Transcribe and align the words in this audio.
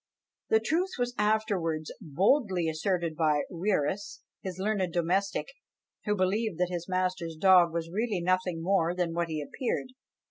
The 0.49 0.59
truth 0.59 0.93
was 0.97 1.13
afterwards 1.19 1.93
boldly 2.01 2.67
asserted 2.67 3.15
by 3.15 3.43
Wierus, 3.51 4.23
his 4.41 4.57
learned 4.57 4.91
domestic, 4.91 5.45
who 6.05 6.15
believed 6.15 6.57
that 6.57 6.71
his 6.71 6.89
master's 6.89 7.35
dog 7.35 7.71
was 7.71 7.91
really 7.93 8.19
nothing 8.19 8.63
more 8.63 8.95
than 8.95 9.13
what 9.13 9.27
he 9.27 9.39
appeared! 9.43 9.89